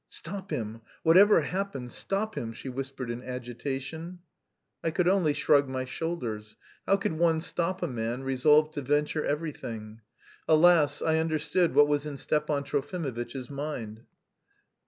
"Stop 0.09 0.49
him, 0.49 0.81
whatever 1.03 1.41
happens, 1.41 1.93
stop 1.93 2.33
him," 2.33 2.53
she 2.53 2.69
whispered 2.69 3.11
in 3.11 3.21
agitation. 3.21 4.17
I 4.83 4.89
could 4.89 5.07
only 5.07 5.31
shrug 5.33 5.69
my 5.69 5.85
shoulders: 5.85 6.57
how 6.87 6.97
could 6.97 7.13
one 7.19 7.39
stop 7.39 7.83
a 7.83 7.87
man 7.87 8.23
resolved 8.23 8.73
to 8.73 8.81
venture 8.81 9.23
everything? 9.23 10.01
Alas, 10.47 11.03
I 11.03 11.17
understood 11.19 11.75
what 11.75 11.87
was 11.87 12.07
in 12.07 12.17
Stepan 12.17 12.63
Trofimovitch's 12.63 13.51
mind. 13.51 14.05